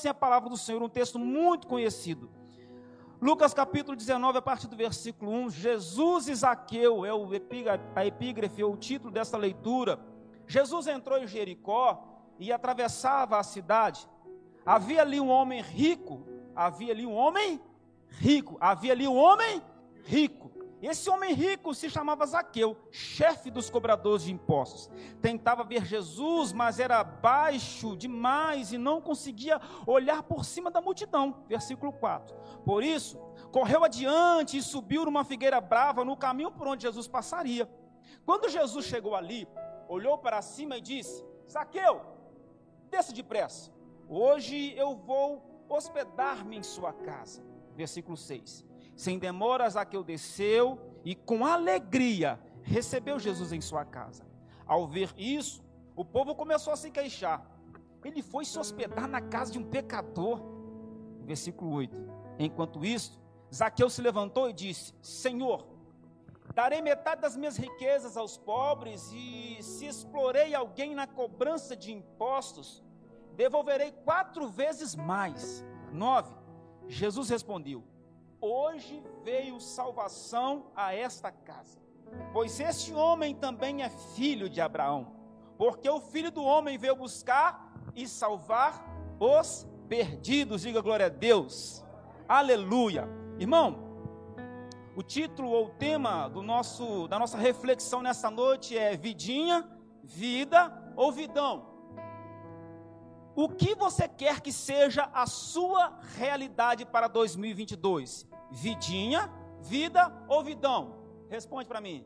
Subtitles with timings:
[0.00, 2.30] assim a palavra do Senhor, um texto muito conhecido.
[3.20, 7.10] Lucas capítulo 19, a partir do versículo 1, Jesus e Zaqueu é
[7.94, 10.00] a epígrafe, ou o título dessa leitura.
[10.46, 12.02] Jesus entrou em Jericó
[12.38, 14.08] e atravessava a cidade.
[14.64, 17.60] Havia ali um homem rico, havia ali um homem
[18.08, 19.62] rico, havia ali um homem
[20.04, 20.50] rico.
[20.82, 24.90] Esse homem rico se chamava Zaqueu, chefe dos cobradores de impostos.
[25.20, 31.44] Tentava ver Jesus, mas era baixo demais e não conseguia olhar por cima da multidão.
[31.46, 32.34] Versículo 4.
[32.64, 33.18] Por isso,
[33.52, 37.68] correu adiante e subiu numa figueira brava no caminho por onde Jesus passaria.
[38.24, 39.46] Quando Jesus chegou ali,
[39.86, 42.00] olhou para cima e disse: Zaqueu,
[42.90, 43.70] desça depressa.
[44.08, 47.44] Hoje eu vou hospedar-me em sua casa.
[47.76, 48.69] Versículo 6.
[49.00, 54.26] Sem demora, Zaqueu desceu e com alegria recebeu Jesus em sua casa.
[54.66, 55.64] Ao ver isso,
[55.96, 57.50] o povo começou a se queixar.
[58.04, 60.42] Ele foi se hospedar na casa de um pecador.
[61.24, 61.96] Versículo 8.
[62.38, 63.18] Enquanto isso,
[63.50, 65.66] Zaqueu se levantou e disse: Senhor,
[66.54, 72.84] darei metade das minhas riquezas aos pobres, e se explorei alguém na cobrança de impostos,
[73.34, 75.64] devolverei quatro vezes mais.
[75.90, 76.34] 9.
[76.86, 77.82] Jesus respondeu:
[78.40, 81.78] hoje veio salvação a esta casa.
[82.32, 85.12] Pois este homem também é filho de Abraão,
[85.56, 88.84] porque o filho do homem veio buscar e salvar
[89.18, 90.62] os perdidos.
[90.62, 91.84] Diga glória a Deus.
[92.28, 93.08] Aleluia.
[93.38, 93.90] Irmão,
[94.96, 99.68] o título ou tema do nosso da nossa reflexão nessa noite é vidinha,
[100.02, 101.70] vida ou vidão.
[103.34, 108.29] O que você quer que seja a sua realidade para 2022?
[108.50, 110.96] Vidinha, vida ou vidão?
[111.28, 112.04] Responde para mim.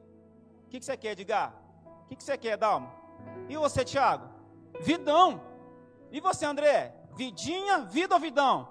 [0.66, 1.54] O que, que, você quer, Edgar?
[2.04, 2.92] O que, que você quer, Dalma?
[3.48, 4.28] E você, Tiago?
[4.80, 5.40] Vidão.
[6.10, 6.94] E você, André?
[7.16, 8.68] Vidinha, vida ou vidão?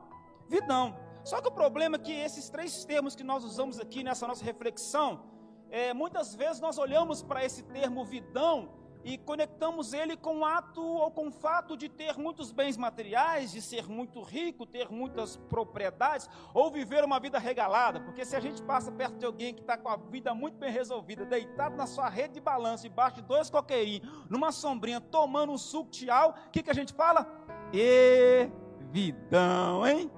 [0.48, 0.96] Vidão.
[1.24, 4.44] Só que o problema é que esses três termos que nós usamos aqui nessa nossa
[4.44, 5.24] reflexão,
[5.70, 8.70] é, muitas vezes nós olhamos para esse termo vidão
[9.04, 13.52] e conectamos ele com o ato ou com o fato de ter muitos bens materiais,
[13.52, 18.00] de ser muito rico, ter muitas propriedades, ou viver uma vida regalada.
[18.00, 20.72] Porque se a gente passa perto de alguém que está com a vida muito bem
[20.72, 25.58] resolvida, deitado na sua rede de balanço, embaixo de dois coqueirinhos, numa sombrinha, tomando um
[25.58, 27.28] suco tial, o que, que a gente fala?
[27.74, 28.50] E
[28.92, 30.10] vidão, hein?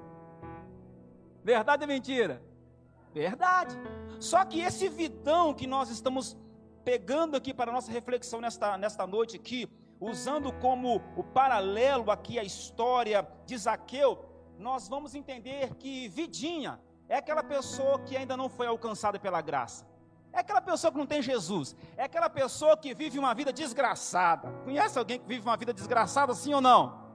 [1.44, 2.42] Verdade ou mentira?
[3.14, 3.78] Verdade.
[4.20, 6.38] Só que esse vidão que nós estamos
[6.86, 9.68] pegando aqui para a nossa reflexão nesta, nesta noite aqui,
[10.00, 14.24] usando como o paralelo aqui a história de Zaqueu,
[14.60, 16.80] nós vamos entender que vidinha
[17.10, 19.86] é aquela pessoa que ainda não foi alcançada pela graça.
[20.32, 21.76] É aquela pessoa que não tem Jesus.
[21.98, 24.52] É aquela pessoa que vive uma vida desgraçada.
[24.64, 27.06] Conhece alguém que vive uma vida desgraçada, sim ou não?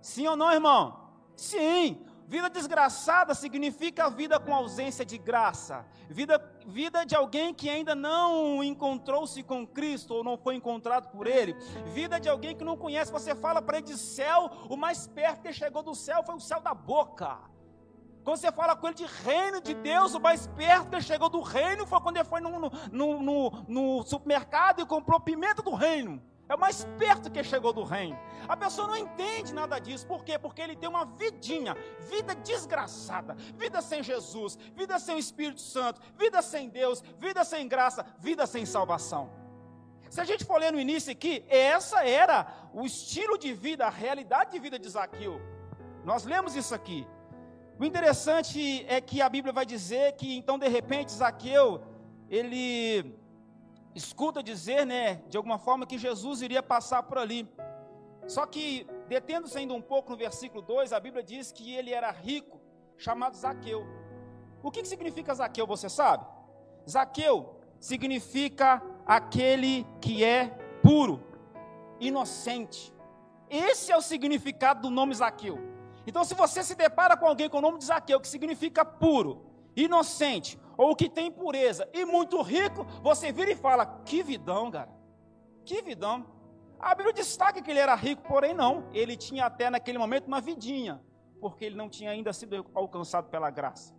[0.00, 1.10] Sim ou não, irmão?
[1.36, 2.06] Sim.
[2.26, 8.64] Vida desgraçada significa vida com ausência de graça, vida, vida de alguém que ainda não
[8.64, 11.54] encontrou-se com Cristo ou não foi encontrado por Ele,
[11.86, 13.12] vida de alguém que não conhece.
[13.12, 16.40] Você fala para ele de céu, o mais perto que chegou do céu foi o
[16.40, 17.38] céu da boca.
[18.24, 21.40] Quando você fala com ele de reino de Deus, o mais perto que chegou do
[21.40, 26.20] reino foi quando ele foi no, no, no, no supermercado e comprou pimenta do reino.
[26.48, 28.18] É o mais perto que chegou do reino.
[28.48, 30.06] A pessoa não entende nada disso.
[30.06, 30.38] Por quê?
[30.38, 31.76] Porque ele tem uma vidinha,
[32.08, 38.06] vida desgraçada, vida sem Jesus, vida sem Espírito Santo, vida sem Deus, vida sem graça,
[38.18, 39.30] vida sem salvação.
[40.08, 43.90] Se a gente for ler no início aqui, essa era o estilo de vida, a
[43.90, 45.40] realidade de vida de Zaqueu.
[46.04, 47.06] Nós lemos isso aqui.
[47.78, 51.82] O interessante é que a Bíblia vai dizer que então de repente Zaqueu,
[52.30, 53.18] ele
[53.96, 57.50] escuta dizer, né, de alguma forma, que Jesus iria passar por ali.
[58.28, 62.10] Só que, detendo-se ainda um pouco no versículo 2, a Bíblia diz que ele era
[62.10, 62.60] rico,
[62.98, 63.86] chamado Zaqueu.
[64.62, 66.26] O que, que significa Zaqueu, você sabe?
[66.88, 70.48] Zaqueu significa aquele que é
[70.82, 71.22] puro,
[71.98, 72.92] inocente.
[73.48, 75.58] Esse é o significado do nome Zaqueu.
[76.06, 79.46] Então, se você se depara com alguém com o nome de Zaqueu, que significa puro,
[79.74, 84.90] inocente, ou que tem pureza e muito rico, você vira e fala: que vidão, cara,
[85.64, 86.26] que vidão.
[86.78, 90.40] A Bíblia destaca que ele era rico, porém não, ele tinha até naquele momento uma
[90.40, 91.02] vidinha,
[91.40, 93.96] porque ele não tinha ainda sido alcançado pela graça.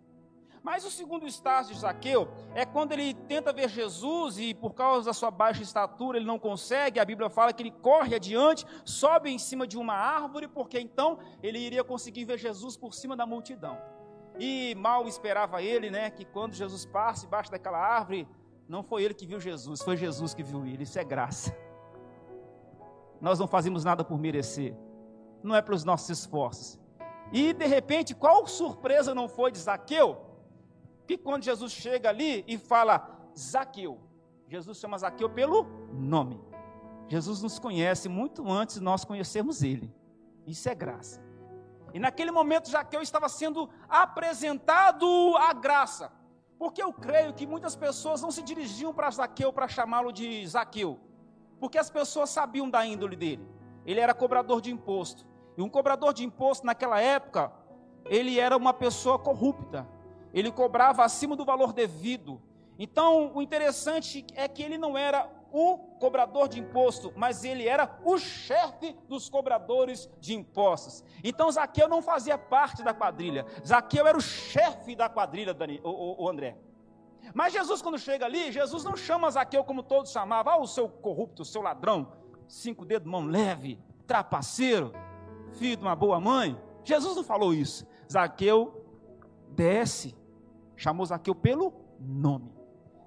[0.62, 5.06] Mas o segundo estágio de Zaqueu é quando ele tenta ver Jesus e por causa
[5.06, 7.00] da sua baixa estatura ele não consegue.
[7.00, 11.18] A Bíblia fala que ele corre adiante, sobe em cima de uma árvore, porque então
[11.42, 13.78] ele iria conseguir ver Jesus por cima da multidão.
[14.38, 18.28] E mal esperava ele, né, que quando Jesus passa embaixo daquela árvore,
[18.68, 20.84] não foi ele que viu Jesus, foi Jesus que viu ele.
[20.84, 21.56] Isso é graça.
[23.20, 24.76] Nós não fazemos nada por merecer.
[25.42, 26.78] Não é pelos nossos esforços.
[27.32, 30.18] E de repente, qual surpresa não foi de Zaqueu?
[31.06, 33.98] Que quando Jesus chega ali e fala Zaqueu,
[34.48, 36.40] Jesus chama Zaqueu pelo nome.
[37.08, 39.92] Jesus nos conhece muito antes de nós conhecermos ele.
[40.46, 41.27] Isso é graça.
[41.92, 45.06] E naquele momento Zaqueu estava sendo apresentado
[45.36, 46.12] à graça.
[46.58, 50.98] Porque eu creio que muitas pessoas não se dirigiam para Zaqueu para chamá-lo de Zaqueu.
[51.60, 53.48] Porque as pessoas sabiam da índole dele.
[53.86, 55.26] Ele era cobrador de imposto.
[55.56, 57.52] E um cobrador de imposto naquela época,
[58.04, 59.88] ele era uma pessoa corrupta.
[60.32, 62.40] Ele cobrava acima do valor devido.
[62.78, 67.98] Então, o interessante é que ele não era o cobrador de imposto, mas ele era
[68.04, 71.04] o chefe dos cobradores de impostos.
[71.22, 73.46] Então, Zaqueu não fazia parte da quadrilha.
[73.66, 76.56] Zaqueu era o chefe da quadrilha, Dani, o, o, André.
[77.34, 80.88] Mas Jesus, quando chega ali, Jesus não chama Zaqueu como todos chamavam, ah, o seu
[80.88, 82.12] corrupto, o seu ladrão,
[82.46, 84.92] cinco dedos, mão leve, trapaceiro,
[85.52, 86.58] filho de uma boa mãe.
[86.84, 87.86] Jesus não falou isso.
[88.10, 88.84] Zaqueu
[89.50, 90.16] desce,
[90.76, 92.57] chamou Zaqueu pelo nome.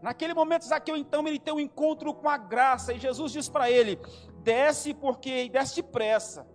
[0.01, 3.69] Naquele momento, Zaqueu, então, ele tem um encontro com a graça, e Jesus diz para
[3.69, 4.00] ele:
[4.44, 6.48] desce porque desce depressa,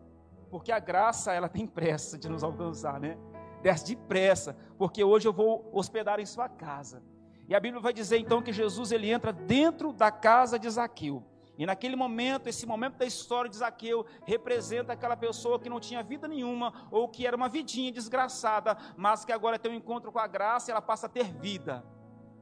[0.50, 3.16] porque a graça ela tem pressa de nos alcançar, né?
[3.62, 7.02] Desce depressa, porque hoje eu vou hospedar em sua casa.
[7.48, 11.24] E a Bíblia vai dizer então que Jesus ele entra dentro da casa de Zaqueu.
[11.58, 16.02] E naquele momento, esse momento da história de Zaqueu representa aquela pessoa que não tinha
[16.02, 20.18] vida nenhuma, ou que era uma vidinha desgraçada, mas que agora tem um encontro com
[20.18, 21.82] a graça e ela passa a ter vida,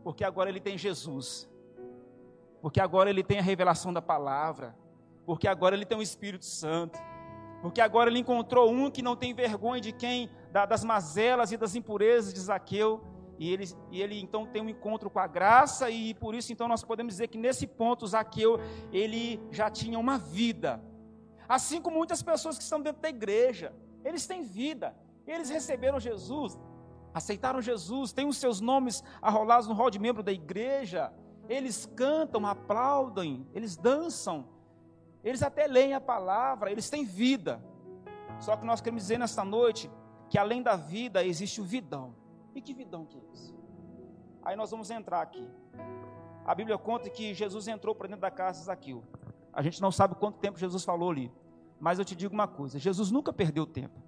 [0.05, 1.49] porque agora ele tem Jesus,
[2.61, 4.77] porque agora ele tem a revelação da palavra,
[5.25, 6.99] porque agora ele tem o Espírito Santo,
[7.62, 11.75] porque agora ele encontrou um que não tem vergonha de quem, das mazelas e das
[11.75, 13.03] impurezas de Zaqueu,
[13.39, 16.69] e ele, e ele então tem um encontro com a graça, e por isso então
[16.69, 18.61] nós podemos dizer que nesse ponto Zaqueu,
[18.93, 20.83] ele já tinha uma vida.
[21.49, 23.73] Assim como muitas pessoas que estão dentro da igreja,
[24.05, 24.95] eles têm vida,
[25.27, 26.59] eles receberam Jesus,
[27.14, 31.12] aceitaram Jesus, têm os seus nomes arrolados no rol de membro da igreja,
[31.49, 34.46] eles cantam, aplaudem, eles dançam,
[35.22, 37.62] eles até leem a palavra, eles têm vida.
[38.40, 39.90] Só que nós queremos dizer nesta noite
[40.28, 42.14] que além da vida existe o vidão.
[42.55, 43.55] E que vidão que é esse?
[44.43, 45.49] Aí nós vamos entrar aqui.
[46.44, 49.02] A Bíblia conta que Jesus entrou para dentro da casa de Zaqueu.
[49.52, 51.32] A gente não sabe quanto tempo Jesus falou ali.
[51.81, 54.02] Mas eu te digo uma coisa: Jesus nunca perdeu tempo.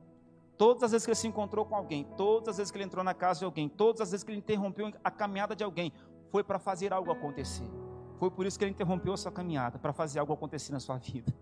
[0.57, 3.05] Todas as vezes que ele se encontrou com alguém, todas as vezes que ele entrou
[3.05, 5.93] na casa de alguém, todas as vezes que ele interrompeu a caminhada de alguém,
[6.31, 7.69] foi para fazer algo acontecer.
[8.19, 10.97] Foi por isso que ele interrompeu a sua caminhada, para fazer algo acontecer na sua
[10.97, 11.33] vida.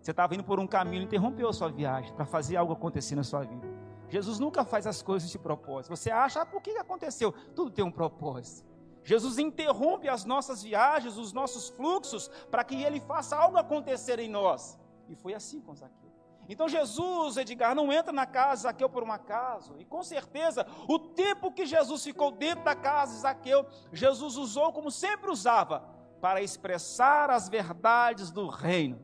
[0.00, 3.24] Você estava indo por um caminho, interrompeu a sua viagem, para fazer algo acontecer na
[3.24, 3.66] sua vida.
[4.08, 5.96] Jesus nunca faz as coisas de propósito.
[5.96, 7.32] Você acha, ah, por que aconteceu?
[7.54, 8.68] Tudo tem um propósito.
[9.02, 14.28] Jesus interrompe as nossas viagens, os nossos fluxos, para que ele faça algo acontecer em
[14.28, 14.78] nós.
[15.08, 16.09] E foi assim com Zaqueu.
[16.50, 19.76] Então Jesus, Edgar, não entra na casa de Zaqueu por um acaso.
[19.78, 24.72] E com certeza, o tempo que Jesus ficou dentro da casa de Zaqueu, Jesus usou
[24.72, 25.84] como sempre usava,
[26.20, 29.00] para expressar as verdades do reino.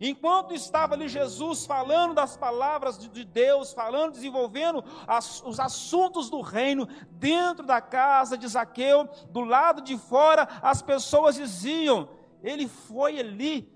[0.00, 6.40] Enquanto estava ali Jesus falando das palavras de Deus, falando, desenvolvendo as, os assuntos do
[6.40, 12.08] reino dentro da casa de Zaqueu, do lado de fora, as pessoas diziam:
[12.40, 13.68] ele foi ali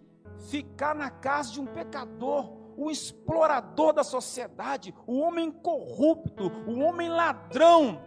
[0.49, 7.09] ficar na casa de um pecador, o explorador da sociedade, o homem corrupto, o homem
[7.09, 8.01] ladrão.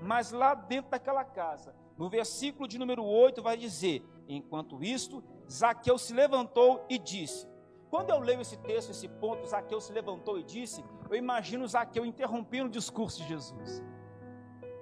[0.00, 5.96] Mas lá dentro daquela casa, no versículo de número 8, vai dizer: Enquanto isto, Zaqueu
[5.98, 7.46] se levantou e disse:
[7.92, 12.06] quando eu leio esse texto, esse ponto, Zaqueu se levantou e disse, eu imagino Zaqueu
[12.06, 13.82] interrompendo o discurso de Jesus.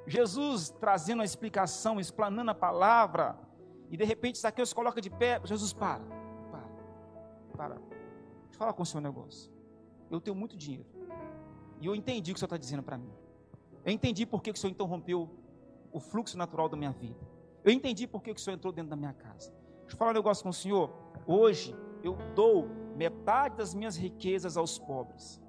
[0.07, 3.37] Jesus trazendo a explicação, explanando a palavra,
[3.91, 6.05] e de repente Zaqueu se coloca de pé, Jesus para,
[6.53, 6.69] para,
[7.57, 7.81] para,
[8.61, 9.51] falar com o um negócio.
[10.11, 10.85] Eu tenho muito dinheiro,
[11.81, 13.11] e eu entendi o que o senhor está dizendo para mim.
[13.87, 15.31] Eu entendi por que o senhor interrompeu
[15.91, 17.19] o fluxo natural da minha vida.
[17.65, 19.51] Eu entendi por que o senhor entrou dentro da minha casa.
[19.81, 20.91] Deixa eu falar um negócio com o senhor.
[21.27, 25.41] Hoje eu dou metade das minhas riquezas aos pobres.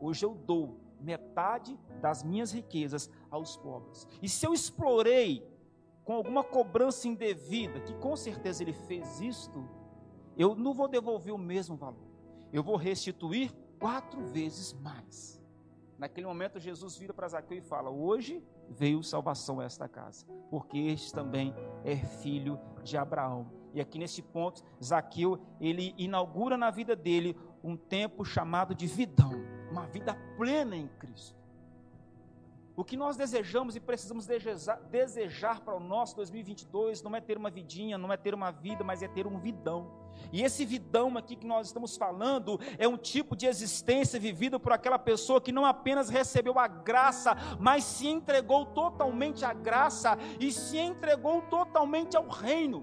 [0.00, 4.08] Hoje eu dou metade das minhas riquezas aos pobres.
[4.20, 5.48] E se eu explorei
[6.04, 9.68] com alguma cobrança indevida, que com certeza ele fez isto,
[10.36, 12.09] eu não vou devolver o mesmo valor.
[12.52, 15.40] Eu vou restituir quatro vezes mais.
[15.98, 20.78] Naquele momento, Jesus vira para Zaqueu e fala: Hoje veio salvação a esta casa, porque
[20.78, 21.54] este também
[21.84, 23.50] é filho de Abraão.
[23.74, 29.32] E aqui nesse ponto, Zaqueu, ele inaugura na vida dele um tempo chamado de vidão,
[29.70, 31.38] uma vida plena em Cristo.
[32.74, 37.50] O que nós desejamos e precisamos desejar, para o nosso 2022 não é ter uma
[37.50, 39.99] vidinha, não é ter uma vida, mas é ter um vidão.
[40.32, 44.72] E esse vidão aqui que nós estamos falando é um tipo de existência vivida por
[44.72, 50.52] aquela pessoa que não apenas recebeu a graça, mas se entregou totalmente à graça e
[50.52, 52.82] se entregou totalmente ao reino.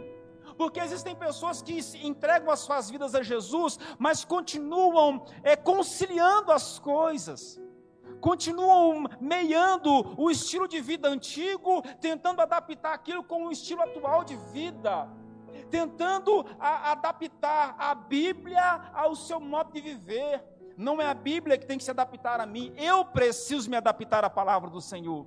[0.58, 6.80] Porque existem pessoas que entregam as suas vidas a Jesus, mas continuam é, conciliando as
[6.80, 7.60] coisas
[8.20, 14.36] continuam meiando o estilo de vida antigo, tentando adaptar aquilo com o estilo atual de
[14.52, 15.08] vida,
[15.68, 20.44] tentando a, adaptar a Bíblia ao seu modo de viver.
[20.76, 24.24] Não é a Bíblia que tem que se adaptar a mim, eu preciso me adaptar
[24.24, 25.26] à palavra do Senhor.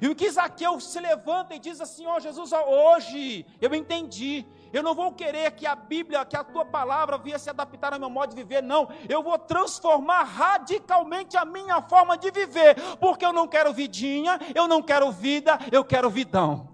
[0.00, 4.46] E o que Zaqueu se levanta e diz assim: Ó oh, Jesus, hoje eu entendi,
[4.72, 8.00] eu não vou querer que a Bíblia, que a tua palavra venha se adaptar ao
[8.00, 8.88] meu modo de viver, não.
[9.08, 14.66] Eu vou transformar radicalmente a minha forma de viver, porque eu não quero vidinha, eu
[14.66, 16.73] não quero vida, eu quero vidão.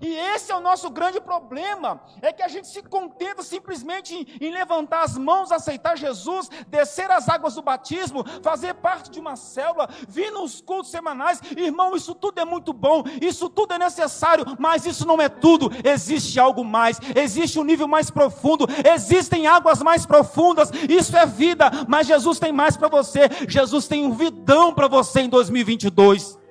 [0.00, 4.46] E esse é o nosso grande problema, é que a gente se contenta simplesmente em,
[4.46, 9.36] em, levantar as mãos, aceitar Jesus, descer as águas do batismo, fazer parte de uma
[9.36, 11.40] célula, vir nos cultos semanais.
[11.56, 15.70] Irmão, isso tudo é muito bom, isso tudo é necessário, mas isso não é tudo.
[15.84, 20.70] Existe algo mais, existe um nível mais profundo, existem águas mais profundas.
[20.88, 23.28] Isso é vida, mas Jesus tem mais para você.
[23.48, 26.43] Jesus tem um vidão para você em 2022.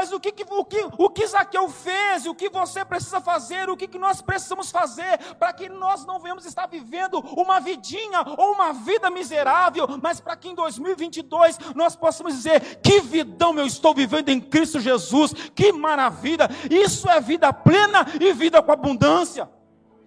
[0.00, 3.76] Mas o que, o que, o que Zaqueu fez, o que você precisa fazer, o
[3.76, 8.54] que, que nós precisamos fazer para que nós não venhamos estar vivendo uma vidinha ou
[8.54, 13.92] uma vida miserável, mas para que em 2022 nós possamos dizer: que vidão eu estou
[13.92, 16.48] vivendo em Cristo Jesus, que maravilha!
[16.70, 19.50] Isso é vida plena e vida com abundância.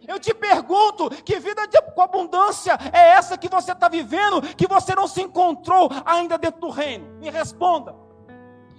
[0.08, 4.66] Eu te pergunto, que vida de, com abundância é essa que você está vivendo, que
[4.66, 7.20] você não se encontrou ainda dentro do reino?
[7.20, 8.03] Me responda.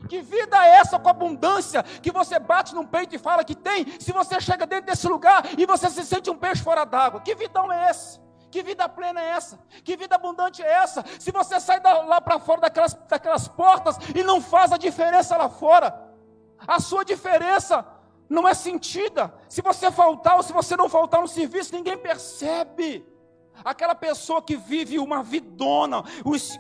[0.09, 3.99] Que vida é essa com abundância que você bate no peito e fala que tem,
[3.99, 7.21] se você chega dentro desse lugar e você se sente um peixe fora d'água?
[7.21, 8.21] Que vidão é esse?
[8.51, 9.59] Que vida plena é essa?
[9.83, 11.05] Que vida abundante é essa?
[11.19, 15.37] Se você sai da, lá para fora daquelas, daquelas portas e não faz a diferença
[15.37, 15.93] lá fora,
[16.67, 17.85] a sua diferença
[18.29, 19.35] não é sentida.
[19.49, 23.05] Se você faltar ou se você não faltar no serviço, ninguém percebe.
[23.65, 26.03] Aquela pessoa que vive uma vidona,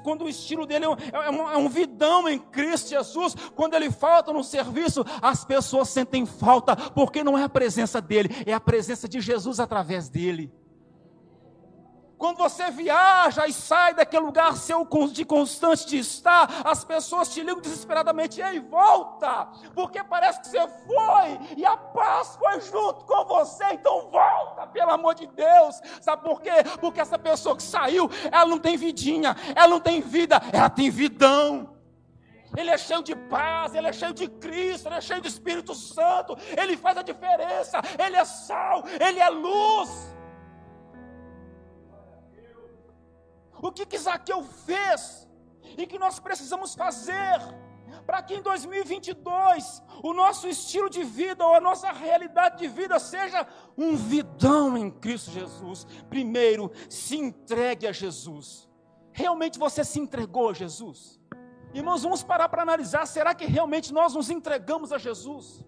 [0.03, 4.33] quando o estilo dele é, é é um vidão em Cristo Jesus, quando ele falta
[4.33, 9.09] no serviço, as pessoas sentem falta, porque não é a presença dele, é a presença
[9.09, 10.53] de Jesus através dele.
[12.25, 17.43] Quando você viaja e sai daquele lugar seu de constante de estar, as pessoas te
[17.43, 23.26] ligam desesperadamente, ei, volta, porque parece que você foi e a paz foi junto com
[23.26, 25.78] você, então volta, pelo amor de Deus.
[26.00, 26.64] Sabe por quê?
[26.81, 30.88] Porque essa pessoa que saiu, ela não tem vidinha, ela não tem vida, ela tem
[30.88, 31.76] vidão.
[32.57, 35.75] Ele é cheio de paz, ele é cheio de Cristo, ele é cheio do Espírito
[35.75, 40.14] Santo, ele faz a diferença, ele é sal, ele é luz.
[43.66, 45.26] O que, que Zaqueu fez
[45.78, 47.40] e que nós precisamos fazer
[48.04, 52.99] para que em 2022 o nosso estilo de vida ou a nossa realidade de vida
[52.99, 53.47] seja
[53.78, 55.87] um vidão em Cristo Jesus.
[56.11, 58.68] Primeiro, se entregue a Jesus.
[59.12, 61.18] Realmente você se entregou a Jesus?
[61.73, 65.64] Irmãos, vamos parar para analisar: será que realmente nós nos entregamos a Jesus?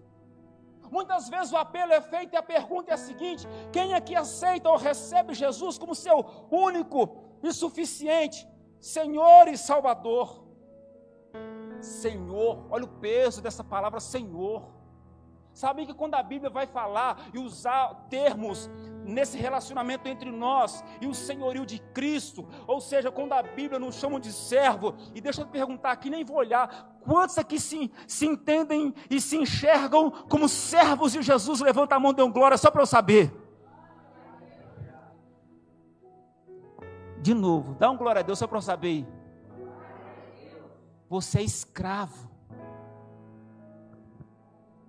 [0.91, 4.69] Muitas vezes o apelo é feito e a pergunta é a seguinte: quem aqui aceita
[4.69, 8.47] ou recebe Jesus como seu único e suficiente,
[8.79, 10.45] Senhor e Salvador.
[11.81, 14.77] Senhor, olha o peso dessa palavra Senhor.
[15.53, 18.69] Sabe que quando a Bíblia vai falar e usar termos
[19.03, 23.95] nesse relacionamento entre nós e o senhorio de Cristo, ou seja, quando a Bíblia nos
[23.95, 28.27] chama de servo, e deixa eu perguntar aqui, nem vou olhar, quantos aqui se, se
[28.27, 31.59] entendem e se enxergam como servos de Jesus?
[31.59, 33.46] Levanta a mão, dê um glória, só para eu saber.
[37.27, 39.05] De novo, dá um glória a Deus só para eu saber.
[41.09, 42.31] Você é escravo.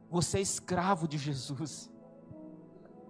[0.08, 1.90] Você é escravo de Jesus.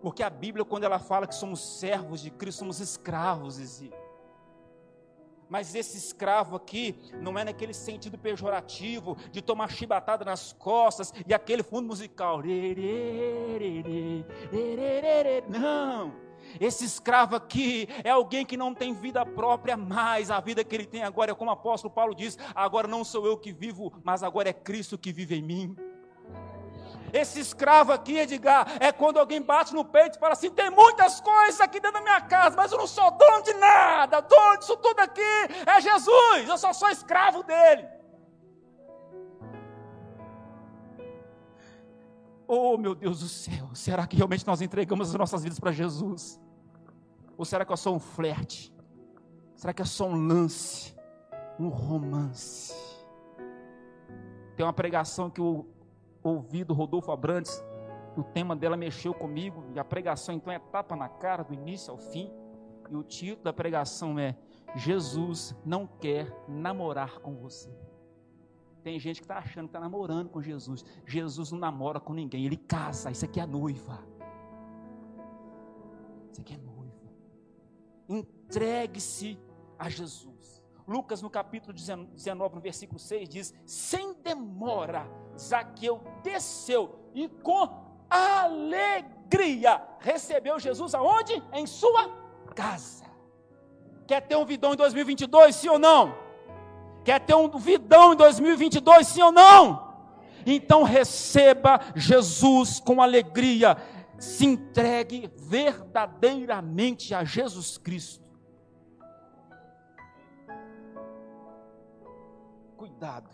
[0.00, 3.92] Porque a Bíblia, quando ela fala que somos servos de Cristo, somos escravos, Isi.
[5.46, 11.34] Mas esse escravo aqui não é naquele sentido pejorativo de tomar chibatada nas costas e
[11.34, 12.40] aquele fundo musical.
[15.50, 16.27] Não.
[16.60, 20.30] Esse escravo aqui é alguém que não tem vida própria mais.
[20.30, 23.26] A vida que ele tem agora é como o apóstolo Paulo diz: agora não sou
[23.26, 25.76] eu que vivo, mas agora é Cristo que vive em mim.
[27.12, 31.20] Esse escravo aqui, Edgar, é quando alguém bate no peito e fala assim: tem muitas
[31.20, 34.76] coisas aqui dentro da minha casa, mas eu não sou dono de nada, dono disso
[34.76, 35.20] tudo aqui
[35.66, 37.97] é Jesus, eu só sou escravo dele.
[42.50, 46.40] Oh, meu Deus do céu, será que realmente nós entregamos as nossas vidas para Jesus?
[47.36, 48.74] Ou será que é só um flerte?
[49.54, 50.96] Será que é só um lance?
[51.60, 52.74] Um romance?
[54.56, 55.68] Tem uma pregação que eu
[56.22, 57.62] ouvi do Rodolfo Abrantes,
[58.16, 61.92] o tema dela mexeu comigo, e a pregação então é tapa na cara, do início
[61.92, 62.32] ao fim,
[62.90, 64.34] e o título da pregação é
[64.74, 67.70] Jesus não quer namorar com você.
[68.88, 70.82] Tem gente que está achando que está namorando com Jesus.
[71.04, 73.10] Jesus não namora com ninguém, ele casa.
[73.10, 74.02] Isso aqui é noiva.
[76.32, 77.12] Isso aqui é noiva.
[78.08, 79.38] Entregue-se
[79.78, 80.64] a Jesus.
[80.86, 85.06] Lucas, no capítulo 19, no versículo 6, diz: Sem demora,
[85.38, 87.68] Zaqueu desceu e com
[88.08, 91.42] alegria recebeu Jesus aonde?
[91.52, 92.08] Em sua
[92.56, 93.04] casa.
[94.06, 96.27] Quer ter um vidão em 2022, sim ou não?
[97.08, 99.94] Quer ter um vidão em 2022, sim ou não?
[100.44, 103.78] Então receba Jesus com alegria.
[104.18, 108.22] Se entregue verdadeiramente a Jesus Cristo.
[112.76, 113.30] Cuidado,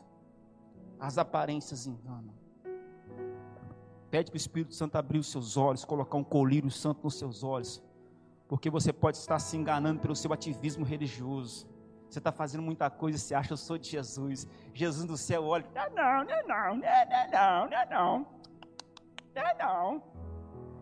[1.00, 2.32] as aparências enganam.
[4.08, 7.42] Pede para o Espírito Santo abrir os seus olhos, colocar um colírio santo nos seus
[7.42, 7.82] olhos
[8.46, 11.73] porque você pode estar se enganando pelo seu ativismo religioso.
[12.14, 14.46] Você está fazendo muita coisa e você acha, eu sou de Jesus.
[14.72, 18.26] Jesus do céu olha, não, não, não, não, não, não, não,
[19.34, 20.02] não, não.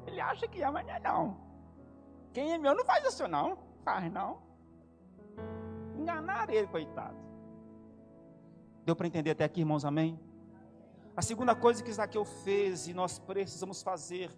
[0.07, 1.41] Ele acha que é, mas não é não.
[2.35, 4.43] Quem é meu não faz isso não, faz não.
[5.97, 7.17] Enganar ele, coitado.
[8.85, 10.21] Deu para entender até aqui, irmãos, amém?
[11.17, 14.31] A segunda coisa que Zaqueu fez e nós precisamos fazer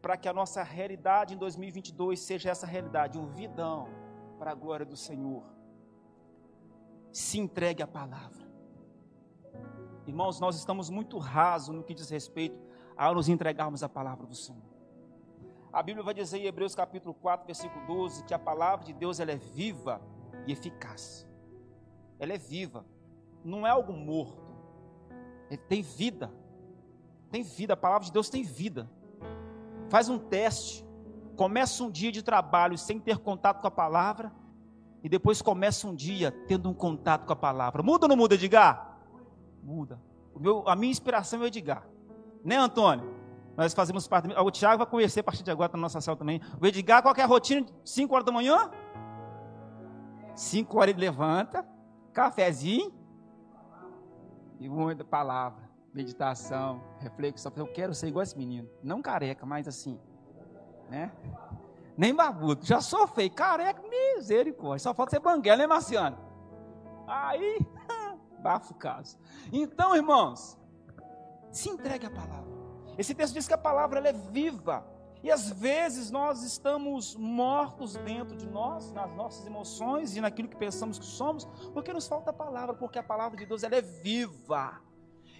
[0.00, 3.88] para que a nossa realidade em 2022 seja essa realidade, um vidão
[4.40, 5.61] para a glória do Senhor.
[7.12, 8.42] Se entregue à palavra.
[10.06, 12.58] Irmãos, nós estamos muito rasos no que diz respeito
[12.96, 14.72] a nos entregarmos à palavra do Senhor.
[15.72, 19.20] A Bíblia vai dizer em Hebreus capítulo 4, versículo 12, que a palavra de Deus
[19.20, 20.02] ela é viva
[20.46, 21.26] e eficaz.
[22.18, 22.84] Ela é viva,
[23.44, 24.52] não é algo morto.
[25.50, 26.32] Ele tem vida.
[27.30, 28.90] Tem vida, a palavra de Deus tem vida.
[29.88, 30.84] Faz um teste.
[31.36, 34.32] Começa um dia de trabalho sem ter contato com a palavra.
[35.02, 37.82] E depois começa um dia tendo um contato com a palavra.
[37.82, 38.98] Muda ou não muda, Edgar?
[39.62, 40.00] Muda.
[40.38, 41.86] Meu, a minha inspiração é o Edgar.
[42.44, 43.12] Né, Antônio?
[43.56, 44.28] Nós fazemos parte.
[44.32, 46.40] O Tiago vai conhecer a partir de agora na nossa célula também.
[46.60, 47.66] O Edgar, qual é a rotina?
[47.84, 48.70] 5 horas da manhã?
[50.34, 51.66] 5 horas ele levanta,
[52.12, 52.92] cafezinho
[54.58, 57.52] e muita palavra meditação, reflexão.
[57.54, 58.68] Eu quero ser igual esse menino.
[58.82, 59.98] Não careca, mas assim,
[60.88, 61.12] né?
[61.96, 62.64] Nem barbudo.
[62.64, 63.30] Já sou feio.
[63.30, 64.78] Careca, misericórdia.
[64.80, 66.18] Só falta ser banguela, né, Marciano?
[67.06, 67.58] Aí,
[68.42, 69.18] bafo caso.
[69.52, 70.58] Então, irmãos,
[71.50, 72.52] se entregue à palavra.
[72.96, 74.86] Esse texto diz que a palavra é viva.
[75.22, 80.56] E às vezes nós estamos mortos dentro de nós, nas nossas emoções e naquilo que
[80.56, 83.80] pensamos que somos, porque nos falta a palavra, porque a palavra de Deus ela é
[83.80, 84.80] viva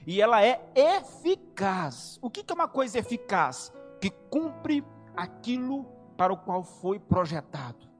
[0.06, 2.16] e ela é eficaz.
[2.22, 3.72] O que é uma coisa eficaz?
[4.00, 4.84] Que cumpre
[5.16, 5.84] aquilo
[6.22, 7.90] para o qual foi projetado.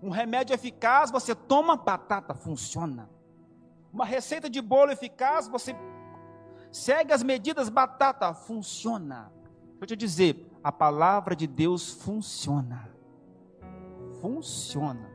[0.00, 3.10] Um remédio eficaz, você toma batata, funciona.
[3.92, 5.74] Uma receita de bolo eficaz, você
[6.70, 9.32] segue as medidas, batata, funciona.
[9.80, 12.88] Deixa eu te dizer, a palavra de Deus funciona.
[14.20, 15.10] Funciona.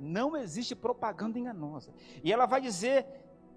[0.00, 1.94] Não existe propaganda enganosa.
[2.24, 3.06] E ela vai dizer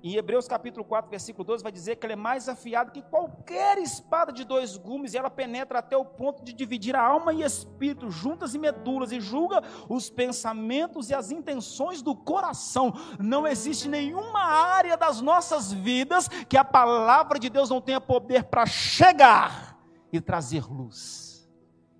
[0.03, 3.77] em Hebreus capítulo 4, versículo 12, vai dizer que ela é mais afiada que qualquer
[3.77, 7.41] espada de dois gumes, e ela penetra até o ponto de dividir a alma e
[7.41, 12.93] espírito, juntas e medulas, e julga os pensamentos e as intenções do coração.
[13.19, 18.43] Não existe nenhuma área das nossas vidas que a palavra de Deus não tenha poder
[18.43, 19.77] para chegar
[20.11, 21.49] e trazer luz,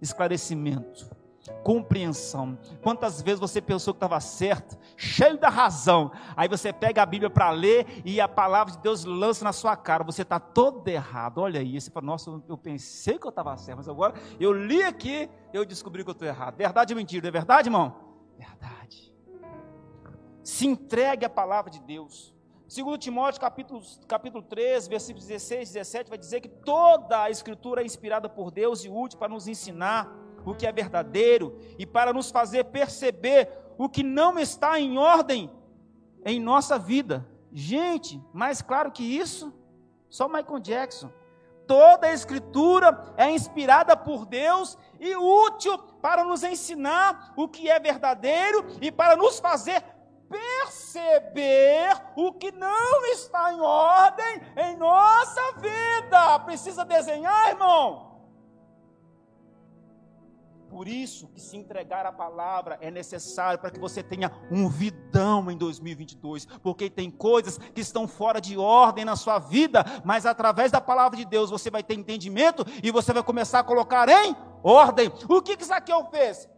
[0.02, 1.15] esclarecimento
[1.64, 2.58] compreensão.
[2.82, 7.30] Quantas vezes você pensou que estava certo, cheio da razão, aí você pega a Bíblia
[7.30, 11.40] para ler e a palavra de Deus lança na sua cara, você está todo errado.
[11.40, 14.84] Olha aí, você fala, nossa, eu pensei que eu estava certo, mas agora eu li
[14.84, 16.56] aqui, eu descobri que eu estou errado.
[16.56, 17.28] Verdade ou mentira?
[17.28, 17.96] É verdade, irmão?
[18.38, 19.14] Verdade.
[20.44, 22.34] Se entregue à palavra de Deus.
[22.68, 27.82] Segundo Timóteo, capítulo, capítulo 3, versículos 16 e 17, vai dizer que toda a escritura
[27.82, 32.14] é inspirada por Deus e útil para nos ensinar o que é verdadeiro e para
[32.14, 35.52] nos fazer perceber o que não está em ordem
[36.24, 37.28] em nossa vida.
[37.52, 39.54] Gente, mais claro que isso,
[40.10, 41.10] só Michael Jackson.
[41.68, 47.80] Toda a Escritura é inspirada por Deus e útil para nos ensinar o que é
[47.80, 49.84] verdadeiro e para nos fazer
[50.30, 56.40] perceber o que não está em ordem em nossa vida.
[56.40, 58.05] precisa desenhar, irmão.
[60.76, 65.50] Por isso que se entregar a palavra é necessário para que você tenha um vidão
[65.50, 70.74] em 2022, porque tem coisas que estão fora de ordem na sua vida, mas através
[70.74, 74.36] da palavra de Deus você vai ter entendimento e você vai começar a colocar em
[74.62, 75.10] ordem.
[75.30, 76.50] O que que Zaqueu fez?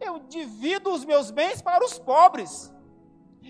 [0.00, 2.72] Eu divido os meus bens para os pobres.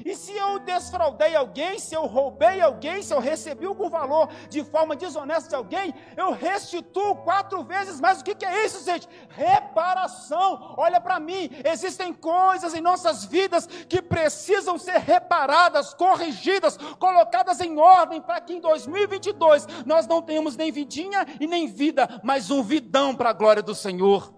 [0.05, 4.65] E se eu desfraudei alguém, se eu roubei alguém, se eu recebi algum valor de
[4.65, 8.21] forma desonesta de alguém, eu restituo quatro vezes mais.
[8.21, 9.09] O que, que é isso, gente?
[9.29, 10.75] Reparação.
[10.77, 17.79] Olha para mim, existem coisas em nossas vidas que precisam ser reparadas, corrigidas, colocadas em
[17.79, 22.63] ordem para que em 2022 nós não tenhamos nem vidinha e nem vida, mas um
[22.63, 24.38] vidão para a glória do Senhor.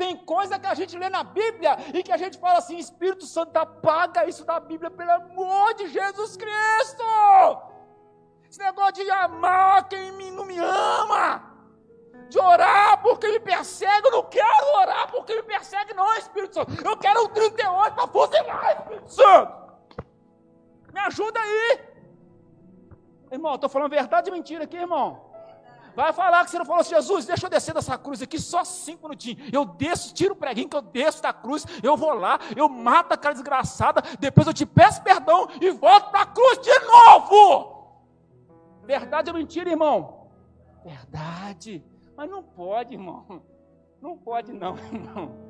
[0.00, 3.26] Tem coisa que a gente lê na Bíblia e que a gente fala assim: Espírito
[3.26, 7.04] Santo, apaga isso da Bíblia, pelo amor de Jesus Cristo.
[8.48, 11.42] Esse negócio de amar quem não me ama,
[12.30, 16.72] de orar porque me persegue, eu não quero orar porque me persegue, não, Espírito Santo.
[16.82, 19.52] Eu quero um 38 para fuzilar, Espírito Santo.
[20.94, 21.80] Me ajuda aí.
[23.30, 25.29] Irmão, estou falando verdade ou mentira aqui, irmão?
[26.00, 28.64] Vai falar que você não falou assim, Jesus, deixa eu descer dessa cruz aqui só
[28.64, 29.50] cinco minutinhos.
[29.52, 33.12] Eu desço, tiro o preguinho que eu desço da cruz, eu vou lá, eu mato
[33.12, 38.00] aquela desgraçada, depois eu te peço perdão e volto para a cruz de novo.
[38.84, 40.30] Verdade ou mentira, irmão?
[40.82, 41.84] Verdade.
[42.16, 43.42] Mas não pode, irmão.
[44.00, 45.49] Não pode não, irmão.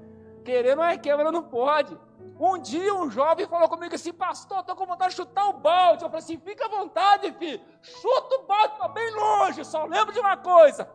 [0.51, 1.97] Querer não é quebra, não pode.
[2.41, 6.03] Um dia um jovem falou comigo assim, pastor, estou com vontade de chutar o balde.
[6.03, 7.61] Eu falei assim, fica à vontade, filho.
[7.81, 10.91] Chuta o balde para bem longe, só lembro de uma coisa.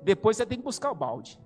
[0.00, 1.38] Depois você tem que buscar o balde.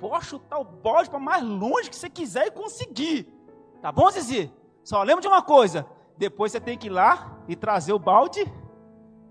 [0.00, 3.32] Pode chutar o balde para mais longe que você quiser e conseguir.
[3.80, 4.52] Tá bom, Zizi?
[4.82, 5.86] Só lembra de uma coisa.
[6.18, 8.44] Depois você tem que ir lá e trazer o balde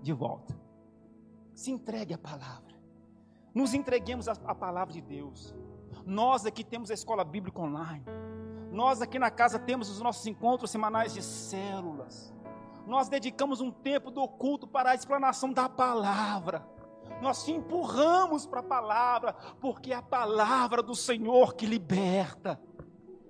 [0.00, 0.58] de volta.
[1.52, 2.65] Se entregue à palavra
[3.56, 5.54] nos entreguemos à palavra de Deus.
[6.04, 8.04] Nós aqui temos a escola bíblica online.
[8.70, 12.34] Nós aqui na casa temos os nossos encontros semanais de células.
[12.86, 16.68] Nós dedicamos um tempo do culto para a explanação da palavra.
[17.22, 22.60] Nós te empurramos para a palavra, porque é a palavra do Senhor que liberta.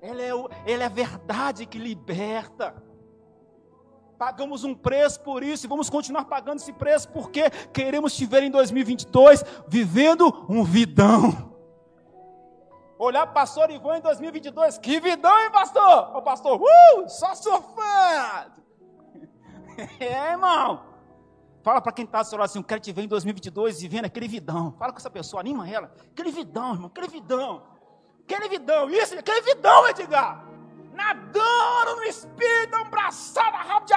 [0.02, 0.30] Ela é,
[0.72, 2.74] ela é a verdade que liberta.
[4.18, 8.42] Pagamos um preço por isso e vamos continuar pagando esse preço porque queremos te ver
[8.42, 11.54] em 2022 vivendo um vidão.
[12.98, 16.16] Olhar pastor Ivan em 2022, que vidão, hein, pastor?
[16.16, 18.64] Ô pastor, uh, só surfando.
[20.00, 20.80] É, irmão.
[21.62, 24.26] Fala para quem está seu lado assim, eu quero te ver em 2022 vivendo aquele
[24.26, 24.74] vidão.
[24.78, 25.92] Fala com essa pessoa, anima ela.
[26.12, 27.62] Aquele vidão, irmão, aquele vidão.
[28.22, 30.46] Aquele vidão, isso, aquele vidão, Edgar
[30.96, 33.92] nadando no espírito, abraçado rabo de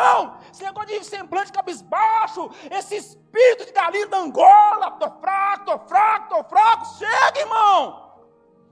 [0.00, 0.38] vidão.
[0.52, 6.28] Esse negócio de semblante cabisbaixo, esse espírito de galinha da Angola, tô fraco, tô fraco,
[6.28, 8.10] tô fraco, chega, irmão.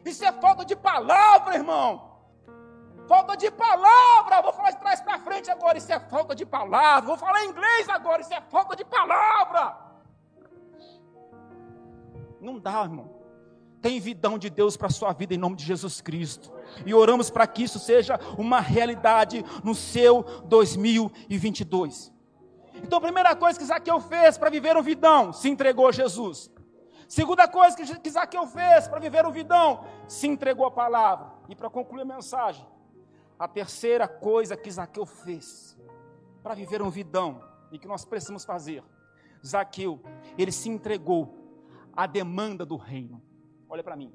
[0.04, 2.08] Isso é falta de palavra, irmão.
[3.06, 4.42] Falta de palavra.
[4.42, 5.78] Vou falar de trás para frente agora.
[5.78, 7.06] Isso é falta de palavra.
[7.06, 8.20] Vou falar inglês agora.
[8.20, 9.76] Isso é falta de palavra.
[12.40, 13.10] Não dá, irmão.
[13.80, 16.52] Tem vidão de Deus para a sua vida em nome de Jesus Cristo.
[16.84, 22.12] E oramos para que isso seja uma realidade no seu 2022.
[22.82, 26.50] Então, a primeira coisa que Zaqueu fez para viver um vidão, se entregou a Jesus.
[27.08, 31.32] Segunda coisa que Zaqueu fez para viver um vidão, se entregou a palavra.
[31.48, 32.66] E para concluir a mensagem,
[33.38, 35.78] a terceira coisa que Zaqueu fez
[36.42, 38.84] para viver um vidão e que nós precisamos fazer,
[39.44, 40.00] Zaqueu,
[40.36, 41.34] ele se entregou
[41.96, 43.22] à demanda do reino.
[43.68, 44.12] Olha para mim.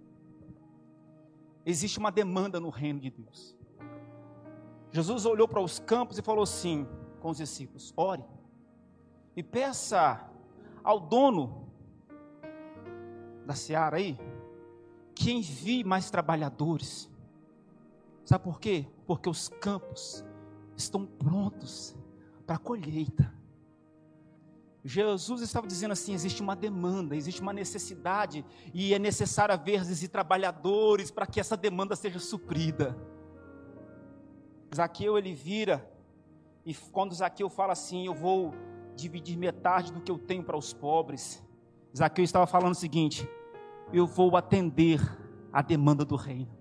[1.65, 3.55] Existe uma demanda no reino de Deus.
[4.91, 6.87] Jesus olhou para os campos e falou assim
[7.19, 8.23] com os discípulos: ore
[9.35, 10.29] e peça
[10.83, 11.67] ao dono
[13.45, 14.19] da seara aí
[15.15, 17.09] que envie mais trabalhadores.
[18.25, 18.85] Sabe por quê?
[19.05, 20.23] Porque os campos
[20.75, 21.95] estão prontos
[22.45, 23.33] para a colheita.
[24.83, 30.07] Jesus estava dizendo assim: existe uma demanda, existe uma necessidade, e é necessário haver esses
[30.09, 32.97] trabalhadores para que essa demanda seja suprida.
[34.75, 35.89] Zaqueu ele vira,
[36.65, 38.53] e quando Zaqueu fala assim: Eu vou
[38.95, 41.41] dividir metade do que eu tenho para os pobres,
[41.95, 43.29] Zaqueu estava falando o seguinte:
[43.93, 44.99] Eu vou atender
[45.51, 46.51] a demanda do reino.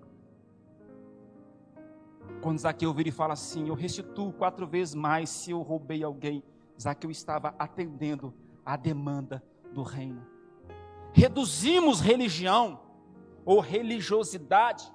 [2.41, 6.41] Quando Zaqueu vira e fala assim: Eu restituo quatro vezes mais se eu roubei alguém.
[6.81, 8.33] Zaqueu estava atendendo
[8.65, 10.25] à demanda do reino.
[11.13, 12.79] Reduzimos religião
[13.45, 14.91] ou religiosidade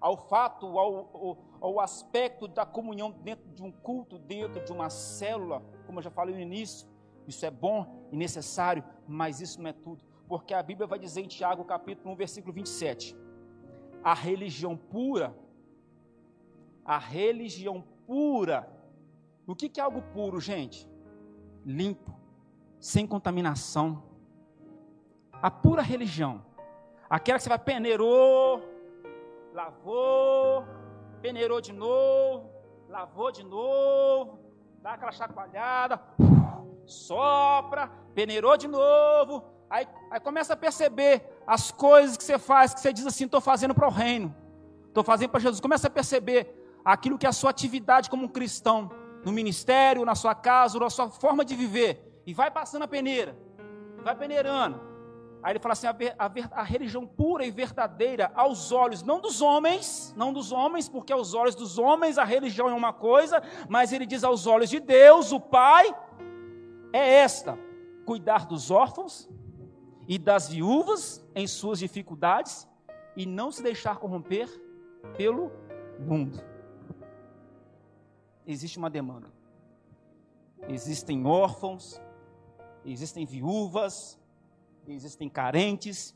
[0.00, 4.88] ao fato, ao, ao, ao aspecto da comunhão dentro de um culto, dentro de uma
[4.88, 6.88] célula, como eu já falei no início,
[7.26, 11.20] isso é bom e necessário, mas isso não é tudo, porque a Bíblia vai dizer
[11.20, 13.14] em Tiago, capítulo 1, versículo 27,
[14.02, 15.36] a religião pura,
[16.84, 18.68] a religião pura,
[19.46, 20.88] o que, que é algo puro, gente?
[21.64, 22.14] Limpo,
[22.78, 24.02] sem contaminação,
[25.42, 26.42] a pura religião,
[27.08, 28.62] aquela que você vai peneirou,
[29.52, 30.64] lavou,
[31.20, 32.50] peneirou de novo,
[32.88, 34.38] lavou de novo,
[34.82, 36.00] dá aquela chacoalhada,
[36.86, 42.80] sopra, peneirou de novo, aí, aí começa a perceber as coisas que você faz, que
[42.80, 44.34] você diz assim, estou fazendo para o reino,
[44.88, 48.28] estou fazendo para Jesus, começa a perceber aquilo que é a sua atividade como um
[48.28, 48.90] cristão,
[49.24, 53.36] no ministério, na sua casa, na sua forma de viver, e vai passando a peneira,
[54.02, 54.90] vai peneirando,
[55.42, 59.40] Aí ele fala assim: a, a, a, religião pura e verdadeira aos olhos, não dos
[59.40, 63.92] homens, não dos homens, porque aos olhos dos homens a religião é uma coisa, mas
[63.92, 65.94] ele diz aos olhos de Deus, o Pai,
[66.92, 67.58] é esta:
[68.04, 69.30] cuidar dos órfãos
[70.06, 72.68] e das viúvas em suas dificuldades
[73.16, 74.48] e não se deixar corromper
[75.16, 75.50] pelo
[75.98, 76.38] mundo.
[78.46, 79.30] Existe uma demanda.
[80.68, 82.00] Existem órfãos,
[82.84, 84.18] existem viúvas,
[84.86, 86.14] existem carentes,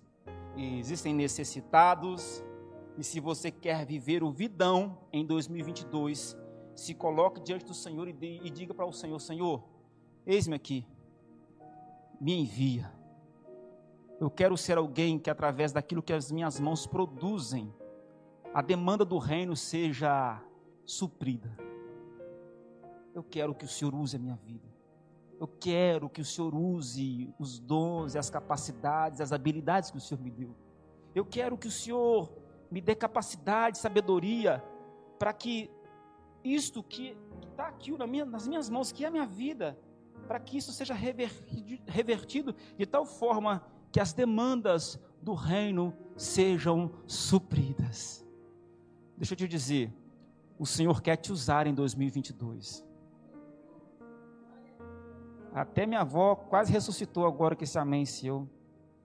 [0.56, 2.42] existem necessitados,
[2.96, 6.36] e se você quer viver o vidão em 2022,
[6.74, 9.64] se coloque diante do Senhor e, de, e diga para o Senhor: Senhor,
[10.24, 10.86] eis-me aqui,
[12.20, 12.92] me envia.
[14.20, 17.74] Eu quero ser alguém que, através daquilo que as minhas mãos produzem,
[18.52, 20.40] a demanda do reino seja
[20.84, 21.56] suprida.
[23.14, 24.68] Eu quero que o Senhor use a minha vida.
[25.38, 30.20] Eu quero que o Senhor use os dons, as capacidades, as habilidades que o Senhor
[30.20, 30.54] me deu.
[31.14, 32.30] Eu quero que o Senhor
[32.70, 34.62] me dê capacidade, sabedoria,
[35.18, 35.70] para que
[36.42, 37.16] isto que
[37.50, 39.78] está aqui na minha, nas minhas mãos, que é a minha vida,
[40.26, 46.90] para que isso seja revertido, revertido de tal forma que as demandas do reino sejam
[47.06, 48.26] supridas.
[49.16, 49.92] Deixa eu te dizer,
[50.58, 52.83] o Senhor quer te usar em 2022.
[55.54, 58.48] Até minha avó quase ressuscitou agora com esse amém seu.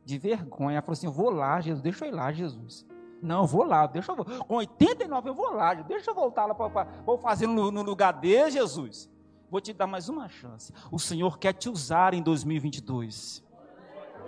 [0.04, 0.78] De vergonha.
[0.78, 2.86] Ela falou assim: eu vou lá, Jesus, deixa eu ir lá, Jesus.
[3.22, 6.56] Não, eu vou lá, deixa eu Com 89 eu vou lá, deixa eu voltar lá
[6.56, 9.10] para vou fazer no, no lugar de Jesus.
[9.52, 10.74] Vou te dar mais uma chance.
[10.92, 13.44] O Senhor quer te usar em 2022.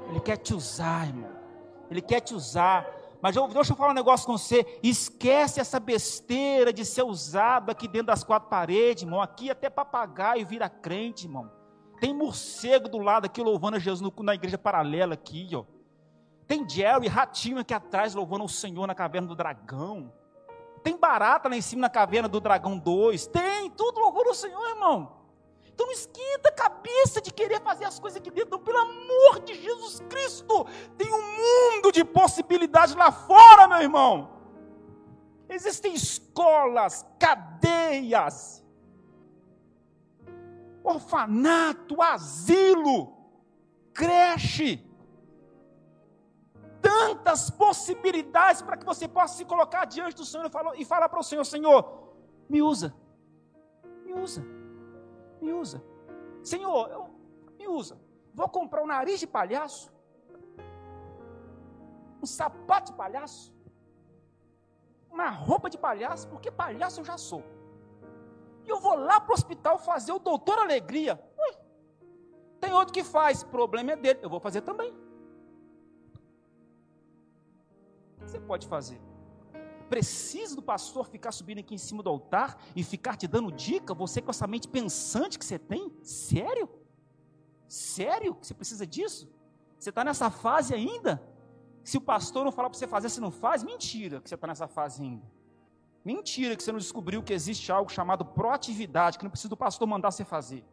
[0.10, 1.30] Ele quer te usar, irmão.
[1.90, 2.88] Ele quer te usar.
[3.22, 4.66] Mas deixa eu falar um negócio com você.
[4.82, 9.22] Esquece essa besteira de ser usado aqui dentro das quatro paredes, irmão.
[9.22, 11.61] Aqui até papagaio vira crente, irmão.
[12.02, 15.64] Tem morcego do lado aqui louvando a Jesus na igreja paralela aqui, ó.
[16.48, 20.12] Tem Jerry, ratinho aqui atrás louvando o Senhor na caverna do dragão.
[20.82, 23.28] Tem barata lá em cima na caverna do dragão 2.
[23.28, 25.16] Tem, tudo louvando o Senhor, irmão.
[25.68, 28.58] Então não esquenta a cabeça de querer fazer as coisas aqui dentro.
[28.58, 30.66] Não, pelo amor de Jesus Cristo.
[30.98, 34.42] Tem um mundo de possibilidades lá fora, meu irmão.
[35.48, 38.61] Existem escolas, cadeias,
[40.92, 42.96] orfanato, asilo,
[43.94, 44.72] creche.
[46.82, 51.24] Tantas possibilidades para que você possa se colocar diante do Senhor e falar para o
[51.24, 51.80] Senhor: Senhor,
[52.50, 52.94] me usa,
[54.06, 54.44] me usa,
[55.42, 55.84] me usa.
[56.44, 57.10] Senhor, eu,
[57.58, 58.00] me usa.
[58.34, 59.92] Vou comprar um nariz de palhaço,
[62.22, 63.54] um sapato de palhaço,
[65.12, 67.44] uma roupa de palhaço, porque palhaço eu já sou.
[68.66, 71.20] E eu vou lá para o hospital fazer o doutor alegria.
[72.60, 74.94] Tem outro que faz, problema é dele, eu vou fazer também.
[78.20, 79.02] Você pode fazer.
[79.90, 83.94] Precisa do pastor ficar subindo aqui em cima do altar e ficar te dando dica,
[83.94, 85.92] você com essa mente pensante que você tem?
[86.04, 86.70] Sério?
[87.68, 89.28] Sério que você precisa disso?
[89.78, 91.22] Você está nessa fase ainda?
[91.84, 93.64] Se o pastor não falar para você fazer, você não faz?
[93.64, 95.26] Mentira que você está nessa fase ainda.
[96.04, 99.88] Mentira que você não descobriu que existe algo chamado proatividade, que não precisa do pastor
[99.88, 100.64] mandar você fazer.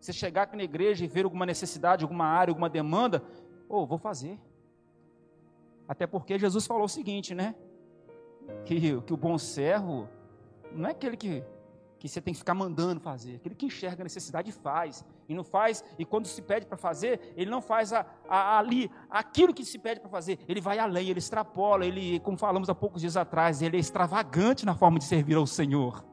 [0.00, 3.22] Você chegar aqui na igreja e ver alguma necessidade, alguma área, alguma demanda,
[3.68, 4.38] oh, vou fazer.
[5.86, 7.54] Até porque Jesus falou o seguinte, né?
[8.64, 10.08] Que, que o bom servo
[10.72, 11.44] não é aquele que
[12.02, 13.36] que você tem que ficar mandando fazer.
[13.36, 15.04] Aquele que enxerga a necessidade faz.
[15.28, 18.90] E não faz, e quando se pede para fazer, ele não faz a, a, ali
[19.08, 20.40] aquilo que se pede para fazer.
[20.48, 24.66] Ele vai além, ele extrapola, ele, como falamos há poucos dias atrás, ele é extravagante
[24.66, 26.04] na forma de servir ao Senhor.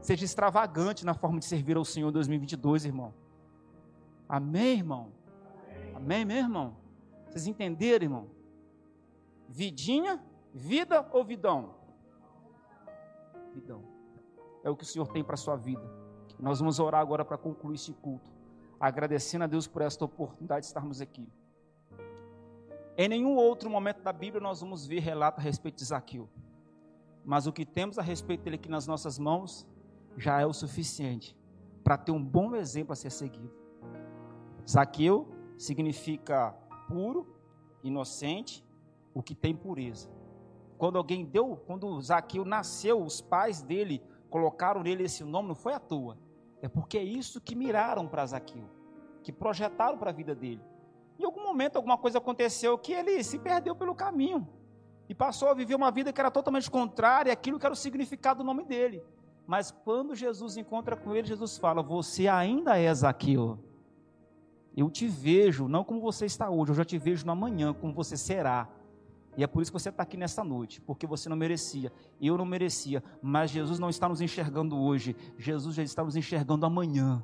[0.00, 3.12] Seja extravagante na forma de servir ao Senhor em 2022, irmão.
[4.28, 5.12] Amém, irmão?
[5.96, 6.76] Amém, meu irmão?
[7.26, 8.30] Vocês entenderam, irmão?
[9.48, 10.22] Vidinha,
[10.54, 11.74] vida ou vidão?
[13.52, 13.95] vidão.
[14.66, 15.88] É o que o Senhor tem para a sua vida.
[16.40, 18.28] Nós vamos orar agora para concluir este culto,
[18.80, 21.28] agradecendo a Deus por esta oportunidade de estarmos aqui.
[22.98, 26.28] Em nenhum outro momento da Bíblia nós vamos ver relato a respeito de Zaqueu.
[27.24, 29.64] Mas o que temos a respeito dele aqui nas nossas mãos
[30.16, 31.36] já é o suficiente
[31.84, 33.54] para ter um bom exemplo a ser seguido.
[34.68, 36.50] Zaqueu significa
[36.88, 37.24] puro,
[37.84, 38.66] inocente,
[39.14, 40.10] o que tem pureza.
[40.76, 44.02] Quando alguém deu, quando Zaqueu nasceu, os pais dele
[44.36, 46.18] colocaram nele esse nome, não foi à toa.
[46.60, 48.68] É porque é isso que miraram para Zaqueu,
[49.22, 50.60] que projetaram para a vida dele.
[51.18, 54.46] Em algum momento, alguma coisa aconteceu que ele se perdeu pelo caminho
[55.08, 58.42] e passou a viver uma vida que era totalmente contrária àquilo que era o significado
[58.42, 59.02] do nome dele.
[59.46, 63.58] Mas quando Jesus encontra com ele, Jesus fala: Você ainda é Zaqueu.
[64.76, 67.94] Eu te vejo, não como você está hoje, eu já te vejo no amanhã, como
[67.94, 68.68] você será.
[69.36, 72.38] E é por isso que você está aqui nessa noite, porque você não merecia, eu
[72.38, 77.22] não merecia, mas Jesus não está nos enxergando hoje, Jesus já está nos enxergando amanhã,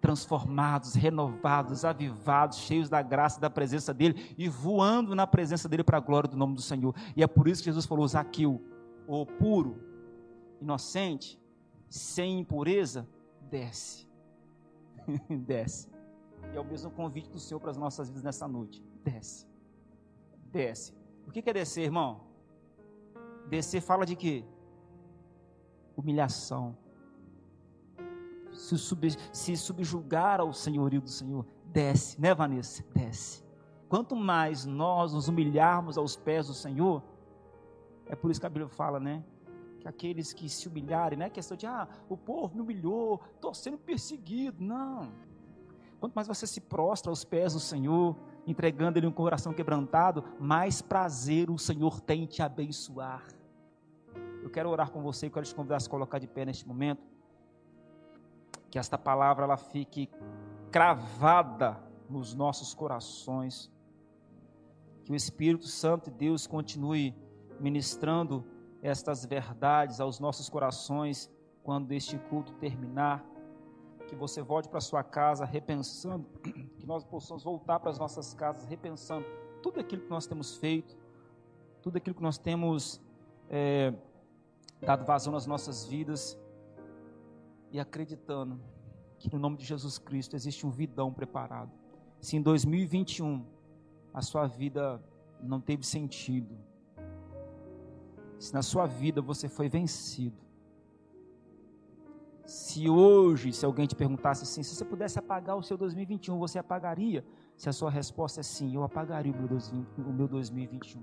[0.00, 5.82] transformados, renovados, avivados, cheios da graça e da presença dEle e voando na presença dEle
[5.82, 6.94] para a glória do nome do Senhor.
[7.16, 8.62] E é por isso que Jesus falou: Zaqueu,
[9.08, 9.80] o puro,
[10.60, 11.40] inocente,
[11.88, 13.08] sem impureza,
[13.50, 14.08] desce.
[15.44, 15.88] desce.
[16.52, 19.44] E é o mesmo convite do Senhor para as nossas vidas nessa noite: desce.
[20.52, 22.20] Desce o que é descer, irmão?
[23.48, 24.44] Descer fala de quê?
[25.96, 26.76] Humilhação.
[28.52, 31.46] Se, sub, se subjugar ao senhorio do Senhor.
[31.66, 32.84] Desce, né, Vanessa?
[32.94, 33.42] Desce.
[33.88, 37.02] Quanto mais nós nos humilharmos aos pés do Senhor,
[38.06, 39.22] é por isso que a Bíblia fala, né?
[39.80, 43.52] Que aqueles que se humilharem, não é questão de, ah, o povo me humilhou, estou
[43.52, 44.62] sendo perseguido.
[44.62, 45.12] Não.
[46.00, 50.82] Quanto mais você se prostra aos pés do Senhor, entregando Ele um coração quebrantado, mais
[50.82, 53.24] prazer o Senhor tem em te abençoar.
[54.42, 56.66] Eu quero orar com você, eu quero te convidar a se colocar de pé neste
[56.66, 57.02] momento.
[58.70, 60.10] Que esta palavra ela fique
[60.70, 61.78] cravada
[62.08, 63.70] nos nossos corações.
[65.04, 67.14] Que o Espírito Santo de Deus continue
[67.60, 68.44] ministrando
[68.82, 71.30] estas verdades aos nossos corações
[71.62, 73.24] quando este culto terminar
[74.12, 76.26] que você volte para sua casa repensando,
[76.76, 79.24] que nós possamos voltar para as nossas casas repensando
[79.62, 80.94] tudo aquilo que nós temos feito,
[81.80, 83.00] tudo aquilo que nós temos
[83.48, 83.94] é,
[84.82, 86.38] dado vazão nas nossas vidas
[87.70, 88.60] e acreditando
[89.18, 91.72] que no nome de Jesus Cristo existe um vidão preparado.
[92.20, 93.46] Se em 2021
[94.12, 95.02] a sua vida
[95.40, 96.54] não teve sentido,
[98.38, 100.36] se na sua vida você foi vencido,
[102.44, 106.58] se hoje, se alguém te perguntasse assim, se você pudesse apagar o seu 2021, você
[106.58, 107.24] apagaria?
[107.56, 111.02] Se a sua resposta é sim, eu apagaria o meu 2021.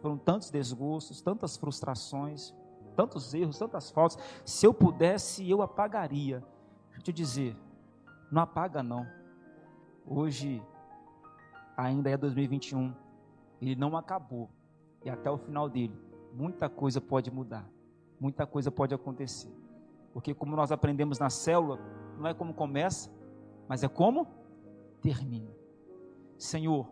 [0.00, 2.54] Foram tantos desgostos, tantas frustrações,
[2.96, 4.18] tantos erros, tantas faltas.
[4.44, 6.40] Se eu pudesse, eu apagaria.
[6.86, 7.56] Deixa eu te dizer,
[8.30, 9.06] não apaga não.
[10.06, 10.62] Hoje
[11.76, 12.94] ainda é 2021.
[13.60, 14.50] Ele não acabou.
[15.04, 15.96] E até o final dele,
[16.32, 17.68] muita coisa pode mudar.
[18.20, 19.52] Muita coisa pode acontecer.
[20.12, 21.78] Porque como nós aprendemos na célula,
[22.18, 23.10] não é como começa,
[23.68, 24.26] mas é como
[25.00, 25.50] termina.
[26.36, 26.88] Senhor,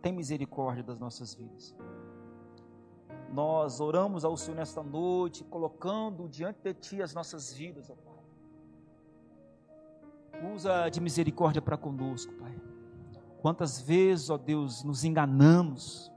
[0.00, 1.74] tem misericórdia das nossas vidas.
[3.32, 8.10] Nós oramos ao Senhor nesta noite, colocando diante de Ti as nossas vidas, ó Pai.
[10.54, 12.58] Usa de misericórdia para conosco, Pai.
[13.40, 16.10] Quantas vezes, ó Deus, nos enganamos,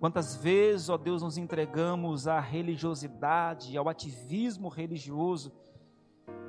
[0.00, 5.52] Quantas vezes, ó Deus, nos entregamos à religiosidade, ao ativismo religioso,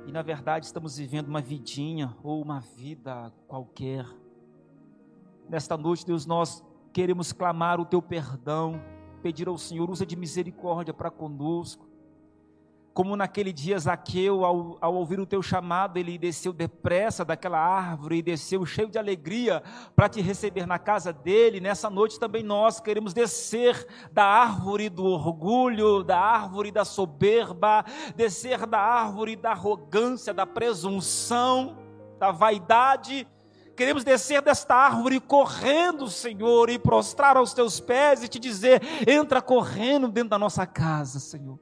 [0.06, 4.06] e na verdade estamos vivendo uma vidinha ou uma vida qualquer.
[5.50, 8.82] Nesta noite, Deus, nós queremos clamar o teu perdão,
[9.22, 11.86] pedir ao Senhor, usa de misericórdia para conosco.
[12.94, 18.18] Como naquele dia Zaqueu, ao, ao, ouvir o teu chamado, ele desceu depressa daquela árvore
[18.18, 19.62] e desceu cheio de alegria
[19.96, 21.58] para te receber na casa dele.
[21.58, 27.82] Nessa noite também nós queremos descer da árvore do orgulho, da árvore da soberba,
[28.14, 31.78] descer da árvore da arrogância, da presunção,
[32.18, 33.26] da vaidade.
[33.74, 39.40] Queremos descer desta árvore correndo, Senhor, e prostrar aos teus pés e te dizer: entra
[39.40, 41.58] correndo dentro da nossa casa, Senhor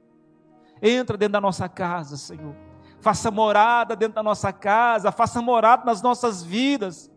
[0.81, 2.55] Entra dentro da nossa casa, Senhor.
[2.99, 7.11] Faça morada dentro da nossa casa, faça morada nas nossas vidas.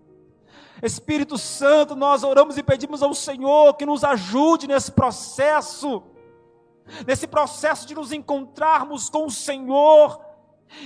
[0.83, 6.03] Espírito Santo, nós oramos e pedimos ao Senhor que nos ajude nesse processo,
[7.07, 10.21] nesse processo de nos encontrarmos com o Senhor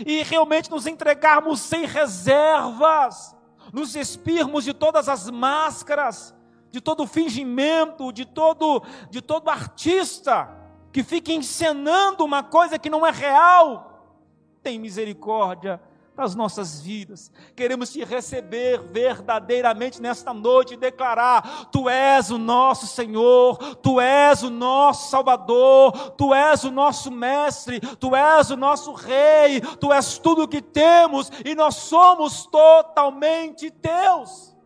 [0.04, 3.34] e realmente nos entregarmos sem reservas,
[3.72, 6.34] nos expirmos de todas as máscaras,
[6.70, 10.57] de todo fingimento, de todo de todo artista
[10.92, 14.18] que fica encenando uma coisa que não é real.
[14.62, 15.80] Tem misericórdia
[16.18, 17.30] das nossas vidas.
[17.54, 24.42] Queremos te receber verdadeiramente nesta noite e declarar: Tu és o nosso Senhor, Tu és
[24.42, 30.18] o nosso Salvador, Tu és o nosso Mestre, Tu és o nosso Rei, Tu és
[30.18, 34.56] tudo o que temos e nós somos totalmente Teus.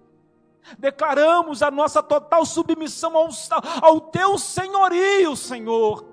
[0.79, 3.29] Declaramos a nossa total submissão ao,
[3.83, 6.12] ao Teu senhorio, Senhor.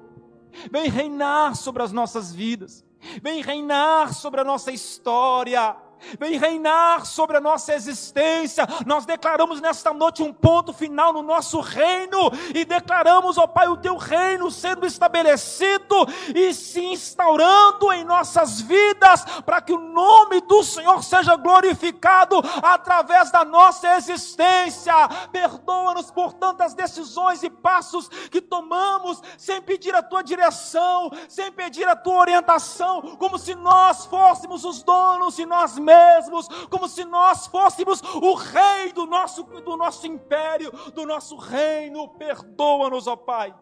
[0.72, 2.86] Vem reinar sobre as nossas vidas.
[3.22, 5.76] Vem reinar sobre a nossa história
[6.20, 8.68] vem reinar sobre a nossa existência.
[8.86, 13.78] Nós declaramos nesta noite um ponto final no nosso reino e declaramos, ó Pai, o
[13.78, 20.64] teu reino sendo estabelecido e se instaurando em nossas vidas, para que o nome do
[20.64, 24.94] Senhor seja glorificado através da nossa existência.
[25.32, 31.88] Perdoa-nos por tantas decisões e passos que tomamos sem pedir a tua direção, sem pedir
[31.88, 37.04] a tua orientação, como se nós fôssemos os donos e nós mesmos mesmos, como se
[37.04, 42.08] nós fôssemos o rei do nosso, do nosso império, do nosso reino.
[42.10, 43.56] Perdoa-nos, ó Pai.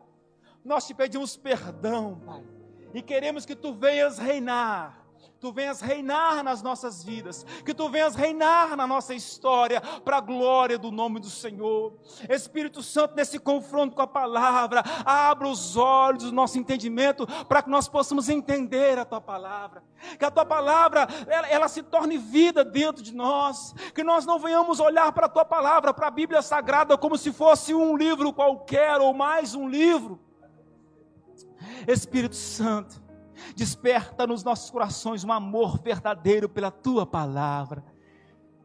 [0.63, 2.43] Nós te pedimos perdão, Pai,
[2.93, 5.06] e queremos que tu venhas reinar
[5.39, 10.21] tu venhas reinar nas nossas vidas, que tu venhas reinar na nossa história, para a
[10.21, 11.93] glória do nome do Senhor.
[12.29, 17.69] Espírito Santo, nesse confronto com a palavra, abra os olhos do nosso entendimento, para que
[17.69, 19.83] nós possamos entender a tua palavra,
[20.17, 24.39] que a tua palavra ela, ela se torne vida dentro de nós, que nós não
[24.39, 28.33] venhamos olhar para a tua palavra, para a Bíblia Sagrada, como se fosse um livro
[28.33, 30.19] qualquer ou mais um livro.
[31.87, 33.01] Espírito Santo,
[33.55, 37.83] Desperta nos nossos corações um amor verdadeiro pela tua palavra.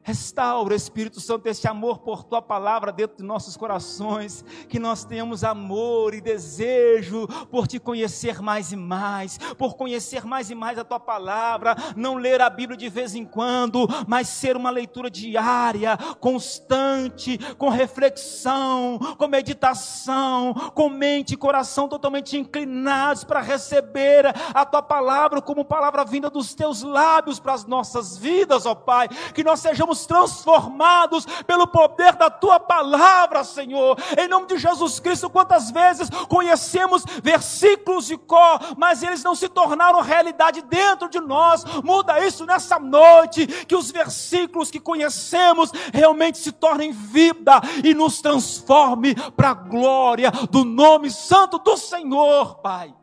[0.02, 5.44] Restaura, Espírito Santo, esse amor por tua palavra dentro de nossos corações, que nós tenhamos
[5.44, 10.84] amor e desejo por te conhecer mais e mais, por conhecer mais e mais a
[10.84, 15.96] tua palavra, não ler a Bíblia de vez em quando, mas ser uma leitura diária,
[16.18, 24.82] constante, com reflexão, com meditação, com mente e coração totalmente inclinados para receber a tua
[24.82, 29.60] palavra como palavra vinda dos teus lábios para as nossas vidas, ó Pai, que nós
[29.60, 33.96] sejamos transformados pelo poder da tua palavra, Senhor.
[34.18, 39.48] Em nome de Jesus Cristo, quantas vezes conhecemos versículos de cor, mas eles não se
[39.48, 41.64] tornaram realidade dentro de nós.
[41.82, 48.20] Muda isso nessa noite, que os versículos que conhecemos realmente se tornem vida e nos
[48.20, 52.94] transforme para a glória do nome santo do Senhor, Pai.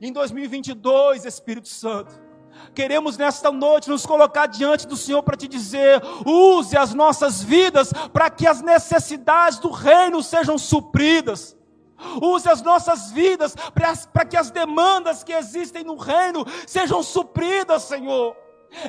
[0.00, 2.20] Em 2022, Espírito Santo,
[2.74, 7.92] Queremos nesta noite nos colocar diante do Senhor para te dizer: use as nossas vidas
[8.12, 11.56] para que as necessidades do reino sejam supridas.
[12.20, 13.54] Use as nossas vidas
[14.12, 18.36] para que as demandas que existem no reino sejam supridas, Senhor.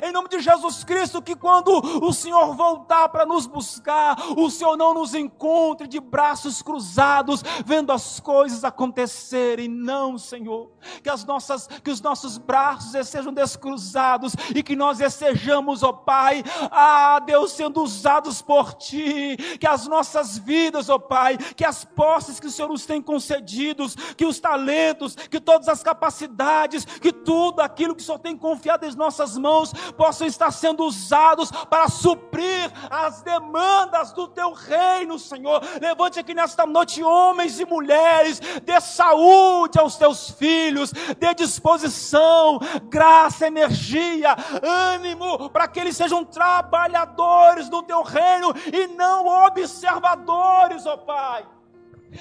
[0.02, 1.70] Em nome de Jesus Cristo, que quando
[2.04, 7.92] o Senhor voltar para nos buscar, o Senhor não nos encontre de braços cruzados, vendo
[7.92, 9.68] as coisas acontecerem.
[9.68, 10.70] Não, Senhor.
[11.02, 16.42] Que as nossas, que os nossos braços sejam descruzados e que nós sejamos, ó Pai,
[16.70, 19.36] ah, Deus, sendo usados por Ti.
[19.60, 23.94] Que as nossas vidas, ó Pai, que as posses que o Senhor nos tem concedidos,
[24.16, 28.86] que os talentos, que todas as capacidades, que tudo aquilo que o Senhor tem confiado
[28.86, 35.62] em nossas mãos, possam estar sendo usados para suprir as demandas do teu reino, Senhor.
[35.80, 43.46] Levante aqui nesta noite homens e mulheres, dê saúde aos teus filhos, dê disposição, graça,
[43.46, 51.53] energia, ânimo, para que eles sejam trabalhadores do teu reino e não observadores, ó Pai.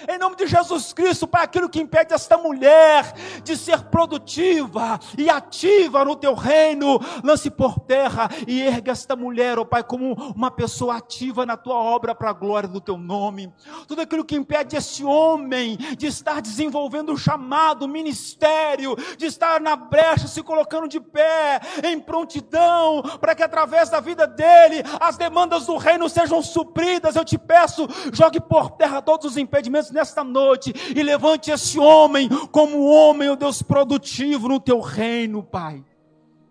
[0.07, 3.13] Em nome de Jesus Cristo, Pai, aquilo que impede esta mulher
[3.43, 9.57] de ser produtiva e ativa no teu reino, lance por terra e ergue esta mulher,
[9.57, 12.97] ó oh Pai, como uma pessoa ativa na tua obra para a glória do teu
[12.97, 13.53] nome.
[13.87, 19.61] Tudo aquilo que impede esse homem de estar desenvolvendo o chamado, o ministério, de estar
[19.61, 25.17] na brecha, se colocando de pé, em prontidão, para que através da vida dele as
[25.17, 27.15] demandas do reino sejam supridas.
[27.15, 32.29] Eu te peço, jogue por terra todos os impedimentos nesta noite e levante esse homem
[32.51, 35.83] como homem, ó Deus, produtivo no teu reino, Pai.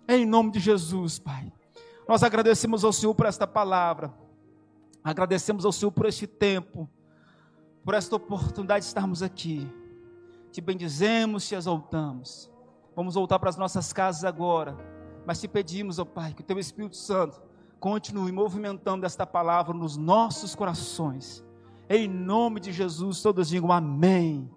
[0.09, 1.53] Em nome de Jesus, Pai.
[2.09, 4.12] Nós agradecemos ao Senhor por esta palavra.
[5.03, 6.89] Agradecemos ao Senhor por este tempo,
[7.85, 9.66] por esta oportunidade de estarmos aqui.
[10.51, 12.51] Te bendizemos, te exaltamos.
[12.95, 14.76] Vamos voltar para as nossas casas agora.
[15.26, 17.41] Mas te pedimos, ó Pai, que o teu Espírito Santo
[17.80, 21.45] continue movimentando esta palavra nos nossos corações
[21.97, 24.51] em nome de Jesus, todos digam amém.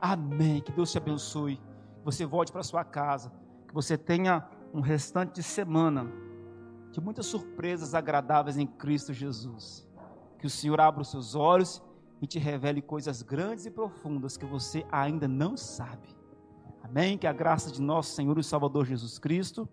[0.00, 0.60] Amém.
[0.60, 1.56] Que Deus te abençoe.
[1.56, 3.32] Que você volte para sua casa.
[3.68, 6.10] Que você tenha um restante de semana
[6.90, 9.86] de muitas surpresas agradáveis em Cristo Jesus.
[10.38, 11.82] Que o Senhor abra os seus olhos
[12.20, 16.16] e te revele coisas grandes e profundas que você ainda não sabe.
[16.82, 17.16] Amém?
[17.16, 19.68] Que a graça de nosso Senhor e Salvador Jesus Cristo,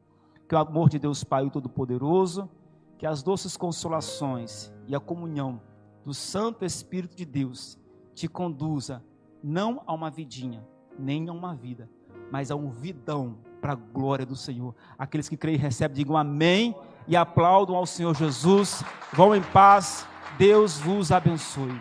[0.47, 2.49] que o amor de Deus Pai Todo-Poderoso,
[2.97, 5.61] que as doces consolações e a comunhão
[6.07, 7.77] do Santo Espírito de Deus
[8.15, 9.03] te conduza
[9.43, 10.65] não a uma vidinha,
[10.97, 11.89] nem a uma vida,
[12.31, 14.73] mas a um vidão para a glória do Senhor.
[14.97, 16.73] Aqueles que creem e recebem, digam amém
[17.09, 18.81] e aplaudam ao Senhor Jesus.
[19.11, 20.07] Vão em paz.
[20.37, 21.77] Deus vos abençoe.